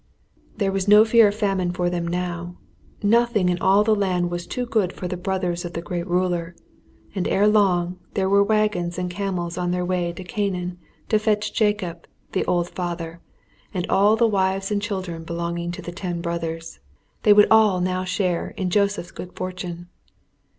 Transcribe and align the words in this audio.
There 0.57 0.71
was 0.71 0.87
no 0.87 1.05
fear 1.05 1.27
of 1.27 1.35
famine 1.35 1.71
for 1.73 1.87
them 1.87 2.07
now. 2.07 2.57
Nothing 3.03 3.49
in 3.49 3.59
all 3.59 3.83
the 3.83 3.93
land 3.93 4.31
was 4.31 4.47
too 4.47 4.65
good 4.65 4.91
for 4.91 5.07
the 5.07 5.15
brothers 5.15 5.63
of 5.63 5.73
the 5.73 5.81
great 5.83 6.07
ruler, 6.07 6.55
and 7.13 7.27
ere 7.27 7.47
long 7.47 7.99
there 8.15 8.27
were 8.27 8.41
wagons 8.41 8.97
and 8.97 9.11
camels 9.11 9.59
on 9.59 9.69
their 9.69 9.85
way 9.85 10.11
to 10.13 10.23
Canaan 10.23 10.79
to 11.09 11.19
fetch 11.19 11.53
Jacob, 11.53 12.07
the 12.31 12.43
old 12.47 12.69
father, 12.71 13.19
and 13.75 13.85
all 13.91 14.15
the 14.15 14.25
wives 14.25 14.71
and 14.71 14.81
children 14.81 15.23
belonging 15.23 15.69
to 15.73 15.83
the 15.83 15.91
ten 15.91 16.19
brothers. 16.19 16.79
They 17.21 17.31
would 17.31 17.51
all 17.51 17.79
now 17.79 18.03
share 18.03 18.55
in 18.57 18.71
Joseph's 18.71 19.11
good 19.11 19.35
fortune. 19.35 19.87